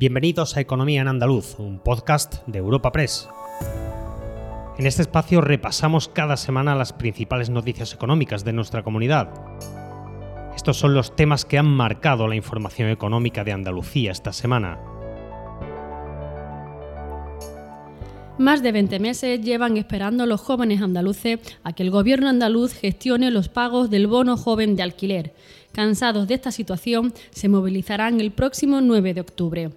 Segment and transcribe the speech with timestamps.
[0.00, 3.28] Bienvenidos a Economía en Andaluz, un podcast de Europa Press.
[4.78, 9.28] En este espacio repasamos cada semana las principales noticias económicas de nuestra comunidad.
[10.56, 14.78] Estos son los temas que han marcado la información económica de Andalucía esta semana.
[18.38, 23.30] Más de 20 meses llevan esperando los jóvenes andaluces a que el gobierno andaluz gestione
[23.30, 25.34] los pagos del bono joven de alquiler.
[25.72, 29.70] Cansados de esta situación, se movilizarán el próximo 9 de octubre.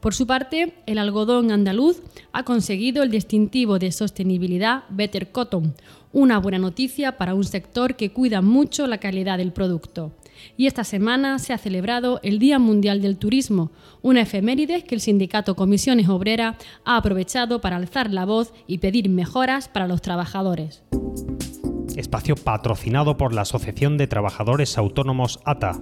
[0.00, 5.74] Por su parte, el algodón andaluz ha conseguido el distintivo de sostenibilidad Better Cotton,
[6.12, 10.12] una buena noticia para un sector que cuida mucho la calidad del producto.
[10.56, 13.70] Y esta semana se ha celebrado el Día Mundial del Turismo,
[14.02, 19.08] una efeméride que el sindicato Comisiones Obreras ha aprovechado para alzar la voz y pedir
[19.08, 20.82] mejoras para los trabajadores.
[21.96, 25.78] Espacio patrocinado por la Asociación de Trabajadores Autónomos ATA.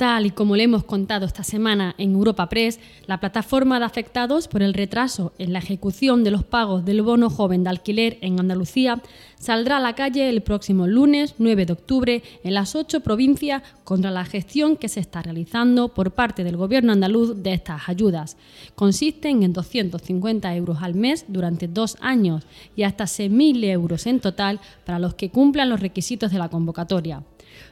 [0.00, 4.48] Tal y como le hemos contado esta semana en Europa Press, la plataforma de afectados
[4.48, 8.40] por el retraso en la ejecución de los pagos del bono joven de alquiler en
[8.40, 9.02] Andalucía
[9.38, 14.10] saldrá a la calle el próximo lunes 9 de octubre en las ocho provincias contra
[14.10, 18.38] la gestión que se está realizando por parte del gobierno andaluz de estas ayudas.
[18.76, 24.60] Consisten en 250 euros al mes durante dos años y hasta 6.000 euros en total
[24.86, 27.22] para los que cumplan los requisitos de la convocatoria.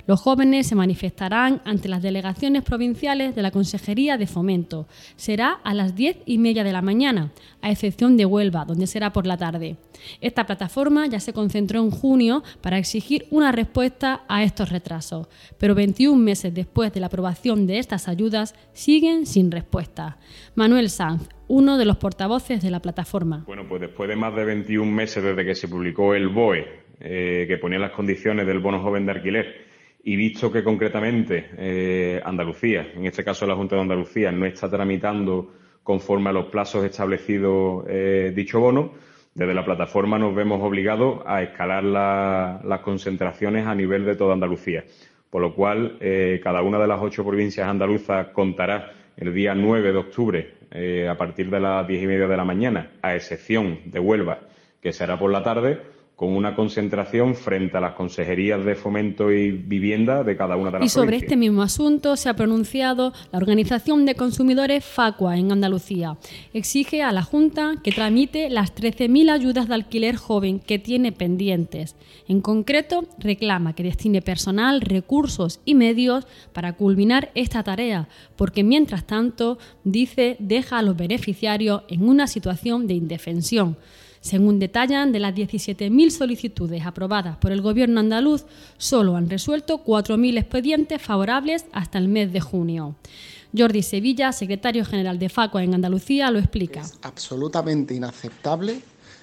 [0.09, 4.89] Los jóvenes se manifestarán ante las delegaciones provinciales de la Consejería de Fomento.
[5.17, 9.13] Será a las diez y media de la mañana, a excepción de Huelva, donde será
[9.13, 9.77] por la tarde.
[10.23, 15.75] Esta plataforma ya se concentró en junio para exigir una respuesta a estos retrasos, pero
[15.75, 20.17] 21 meses después de la aprobación de estas ayudas siguen sin respuesta.
[20.55, 23.45] Manuel Sanz, uno de los portavoces de la plataforma.
[23.47, 26.67] Bueno, pues después de más de 21 meses desde que se publicó el BOE,
[26.99, 29.68] eh, que ponía las condiciones del bono joven de alquiler,
[30.09, 34.67] y visto que concretamente eh, Andalucía, en este caso la Junta de Andalucía, no está
[34.67, 38.95] tramitando conforme a los plazos establecidos eh, dicho bono,
[39.35, 44.83] desde la plataforma nos vemos obligados a escalar las concentraciones a nivel de toda Andalucía.
[45.29, 49.93] Por lo cual, eh, cada una de las ocho provincias andaluzas contará el día 9
[49.93, 50.55] de octubre
[51.07, 54.39] a partir de las diez y media de la mañana, a excepción de Huelva,
[54.81, 55.81] que será por la tarde,
[56.19, 60.81] con una concentración frente a las consejerías de fomento y vivienda de cada una de
[60.81, 65.53] las Y sobre este mismo asunto se ha pronunciado la Organización de Consumidores Facua en
[65.53, 66.17] Andalucía.
[66.53, 71.95] Exige a la Junta que tramite las 13.000 ayudas de alquiler joven que tiene pendientes.
[72.27, 79.07] En concreto, reclama que destine personal, recursos y medios para culminar esta tarea, porque mientras
[79.07, 83.77] tanto, dice, deja a los beneficiarios en una situación de indefensión.
[84.21, 88.45] Según detallan, de las 17.000 solicitudes aprobadas por el Gobierno andaluz,
[88.77, 92.97] solo han resuelto 4.000 expedientes favorables hasta el mes de junio.
[93.57, 96.81] Jordi Sevilla, secretario general de FACO en Andalucía, lo explica.
[96.81, 98.81] Es absolutamente inaceptable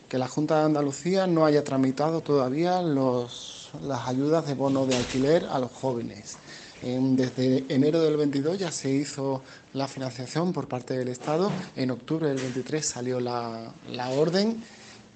[0.10, 5.46] que la Junta de Andalucía no haya tramitado todavía las ayudas de bono de alquiler
[5.52, 6.38] a los jóvenes.
[6.82, 9.42] Desde enero del 22 ya se hizo
[9.74, 14.62] la financiación por parte del Estado, en octubre del 23 salió la, la orden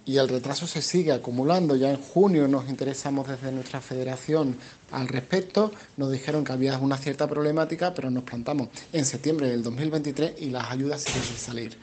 [0.05, 1.75] y el retraso se sigue acumulando.
[1.75, 4.57] Ya en junio nos interesamos desde nuestra federación
[4.91, 9.63] al respecto, nos dijeron que había una cierta problemática, pero nos plantamos en septiembre del
[9.63, 11.77] 2023 y las ayudas siguen sin salir.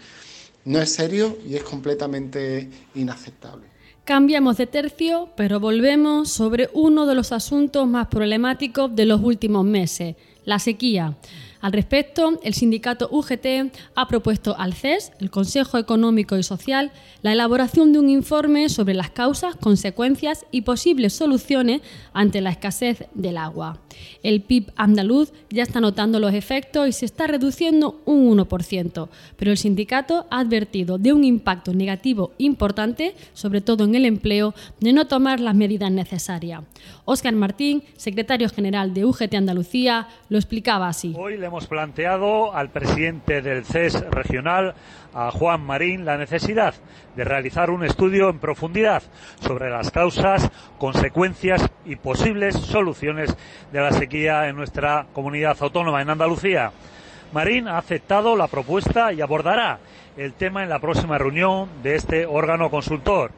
[0.64, 3.66] No es serio y es completamente inaceptable.
[4.04, 9.64] Cambiamos de tercio, pero volvemos sobre uno de los asuntos más problemáticos de los últimos
[9.64, 11.16] meses, la sequía.
[11.60, 17.32] Al respecto, el sindicato UGT ha propuesto al CES, el Consejo Económico y Social, la
[17.32, 21.80] elaboración de un informe sobre las causas, consecuencias y posibles soluciones
[22.12, 23.78] ante la escasez del agua.
[24.22, 29.50] El PIB andaluz ya está notando los efectos y se está reduciendo un 1%, pero
[29.50, 34.92] el sindicato ha advertido de un impacto negativo importante, sobre todo en el empleo, de
[34.92, 36.62] no tomar las medidas necesarias.
[37.06, 41.14] Óscar Martín, secretario general de UGT Andalucía, lo explicaba así
[41.46, 44.74] hemos planteado al presidente del CES regional,
[45.14, 46.74] a Juan Marín, la necesidad
[47.14, 49.02] de realizar un estudio en profundidad
[49.40, 53.34] sobre las causas, consecuencias y posibles soluciones
[53.72, 56.72] de la sequía en nuestra comunidad autónoma, en Andalucía.
[57.32, 59.78] Marín ha aceptado la propuesta y abordará
[60.16, 63.30] el tema en la próxima reunión de este órgano consultor.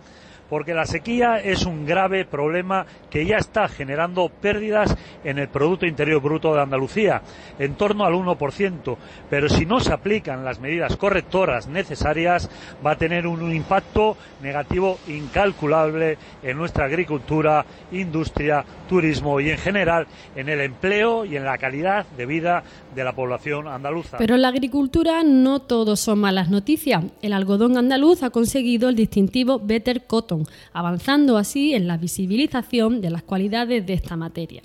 [0.48, 5.86] Porque la sequía es un grave problema que ya está generando pérdidas en el Producto
[5.86, 7.22] Interior Bruto de Andalucía,
[7.58, 8.96] en torno al 1%,
[9.28, 12.50] pero si no se aplican las medidas correctoras necesarias,
[12.84, 20.06] va a tener un impacto negativo incalculable en nuestra agricultura, industria, turismo y en general
[20.34, 22.62] en el empleo y en la calidad de vida
[22.94, 24.18] de la población andaluza.
[24.18, 27.04] Pero en la agricultura no todo son malas noticias.
[27.22, 30.38] El algodón andaluz ha conseguido el distintivo Better Cotton,
[30.73, 34.62] avanzando así en la visibilización de las cualidades de esta materia.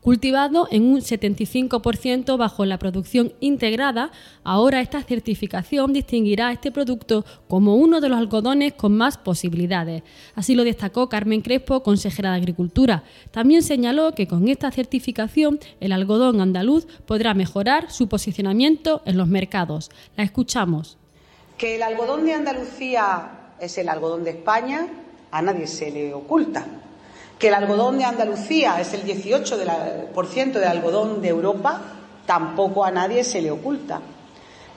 [0.00, 4.10] Cultivado en un 75% bajo la producción integrada,
[4.44, 10.02] ahora esta certificación distinguirá este producto como uno de los algodones con más posibilidades.
[10.34, 13.04] Así lo destacó Carmen Crespo, consejera de Agricultura.
[13.30, 19.28] También señaló que con esta certificación el algodón andaluz podrá mejorar su posicionamiento en los
[19.28, 19.90] mercados.
[20.16, 20.96] La escuchamos.
[21.58, 24.88] Que el algodón de Andalucía es el algodón de España,
[25.30, 26.66] a nadie se le oculta
[27.40, 31.80] que el algodón de Andalucía es el 18% del algodón de Europa,
[32.26, 33.98] tampoco a nadie se le oculta.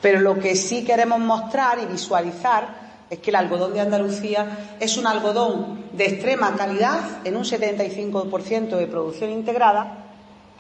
[0.02, 4.96] Pero lo que sí queremos mostrar y visualizar es que el algodón de Andalucía es
[4.96, 10.06] un algodón de extrema calidad en un 75% de producción integrada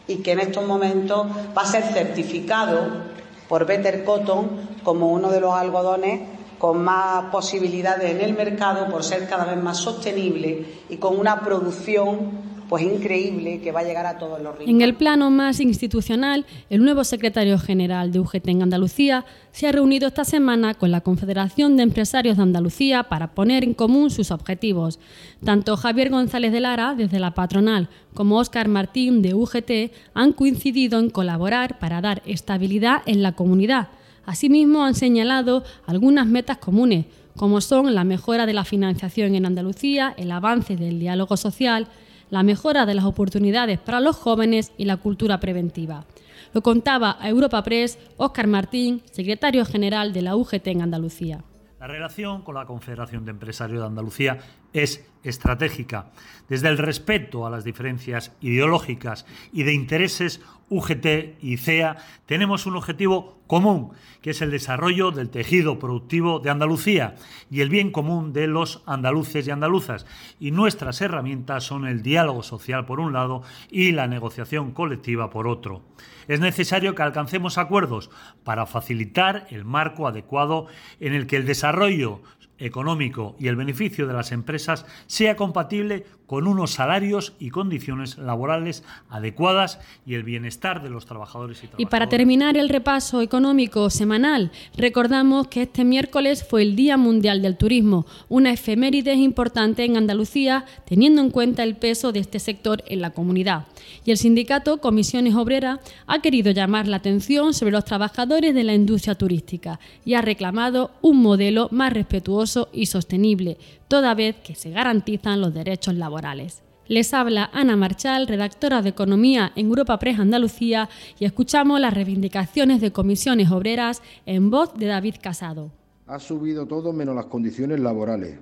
[0.05, 3.13] y que en estos momentos va a ser certificado
[3.47, 6.21] por Better Cotton como uno de los algodones
[6.63, 11.41] con más posibilidades en el mercado por ser cada vez más sostenible y con una
[11.41, 14.73] producción pues increíble que va a llegar a todos los rincones.
[14.73, 19.73] En el plano más institucional, el nuevo secretario general de UGT en Andalucía se ha
[19.73, 24.31] reunido esta semana con la Confederación de Empresarios de Andalucía para poner en común sus
[24.31, 24.99] objetivos.
[25.43, 30.97] Tanto Javier González de Lara, desde la patronal, como Óscar Martín, de UGT, han coincidido
[30.99, 33.89] en colaborar para dar estabilidad en la comunidad
[34.25, 37.05] Asimismo, han señalado algunas metas comunes,
[37.35, 41.87] como son la mejora de la financiación en Andalucía, el avance del diálogo social,
[42.29, 46.05] la mejora de las oportunidades para los jóvenes y la cultura preventiva.
[46.53, 51.43] Lo contaba a Europa Press Óscar Martín, secretario general de la UGT en Andalucía.
[51.79, 54.39] La relación con la Confederación de Empresarios de Andalucía
[54.73, 56.11] es estratégica.
[56.49, 62.75] Desde el respeto a las diferencias ideológicas y de intereses, UGT y CEA tenemos un
[62.75, 63.91] objetivo común,
[64.21, 67.15] que es el desarrollo del tejido productivo de Andalucía
[67.49, 70.05] y el bien común de los andaluces y andaluzas.
[70.39, 75.47] Y nuestras herramientas son el diálogo social por un lado y la negociación colectiva por
[75.47, 75.81] otro.
[76.27, 78.09] Es necesario que alcancemos acuerdos
[78.43, 80.67] para facilitar el marco adecuado
[80.99, 82.21] en el que el desarrollo
[82.63, 88.83] económico y el beneficio de las empresas sea compatible con unos salarios y condiciones laborales
[89.09, 91.87] adecuadas y el bienestar de los trabajadores y trabajadoras.
[91.87, 97.41] Y para terminar el repaso económico semanal, recordamos que este miércoles fue el Día Mundial
[97.41, 102.83] del Turismo, una efeméride importante en Andalucía, teniendo en cuenta el peso de este sector
[102.87, 103.65] en la comunidad.
[104.05, 108.73] Y el sindicato Comisiones Obreras ha querido llamar la atención sobre los trabajadores de la
[108.73, 113.57] industria turística y ha reclamado un modelo más respetuoso y sostenible,
[113.87, 116.63] toda vez que se garantizan los derechos laborales.
[116.87, 122.81] Les habla Ana Marchal, redactora de Economía en Europa Press Andalucía, y escuchamos las reivindicaciones
[122.81, 125.71] de comisiones obreras en voz de David Casado.
[126.07, 128.37] Ha subido todo menos las condiciones laborales.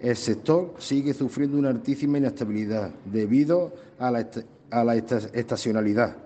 [0.00, 4.28] El sector sigue sufriendo una altísima inestabilidad debido a la,
[4.70, 6.16] a la estacionalidad.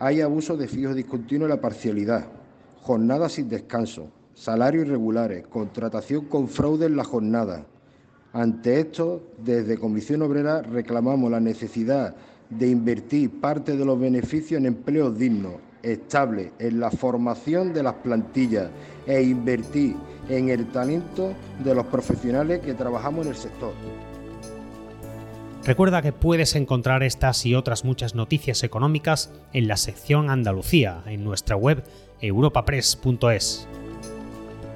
[0.00, 2.26] Hay abuso de fijos discontinuos y la parcialidad,
[2.82, 7.66] jornadas sin descanso, salarios irregulares, contratación con fraude en la jornada,
[8.34, 12.16] ante esto, desde Comisión Obrera reclamamos la necesidad
[12.50, 15.52] de invertir parte de los beneficios en empleos dignos,
[15.84, 18.70] estables, en la formación de las plantillas
[19.06, 19.94] e invertir
[20.28, 23.72] en el talento de los profesionales que trabajamos en el sector.
[25.62, 31.22] Recuerda que puedes encontrar estas y otras muchas noticias económicas en la sección Andalucía en
[31.22, 31.84] nuestra web
[32.20, 33.68] europapress.es.